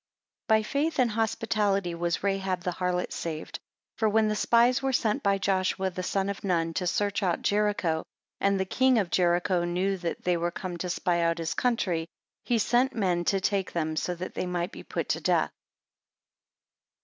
5 0.47 0.47
By 0.47 0.63
faith 0.63 0.97
and 0.97 1.11
hospitality 1.11 1.93
was 1.93 2.23
Rahab 2.23 2.63
the 2.63 2.71
harlot 2.71 3.13
saved. 3.13 3.59
For 3.97 4.09
when 4.09 4.29
the 4.29 4.35
spies 4.35 4.81
were 4.81 4.91
sent 4.93 5.21
by 5.21 5.37
Joshua 5.37 5.91
the 5.91 6.01
son 6.01 6.27
of 6.27 6.43
Nun 6.43 6.73
to 6.73 6.87
search 6.87 7.21
out 7.21 7.43
Jericho, 7.43 8.03
and 8.39 8.59
the 8.59 8.65
king 8.65 8.97
of 8.97 9.11
Jericho 9.11 9.63
knew 9.63 9.97
that 9.97 10.23
they 10.23 10.37
were 10.37 10.49
come 10.49 10.77
to 10.77 10.89
spy 10.89 11.21
out 11.21 11.37
his 11.37 11.53
country, 11.53 12.07
he 12.45 12.57
sent 12.57 12.95
men 12.95 13.25
to 13.25 13.39
take 13.39 13.73
them, 13.73 13.95
so 13.95 14.15
that 14.15 14.33
they 14.33 14.47
might 14.47 14.71
be 14.71 14.81
put 14.81 15.07
to 15.09 15.21
death. 15.21 15.51